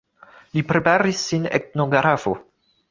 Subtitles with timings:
[0.57, 2.39] Li preparis sin etnografo.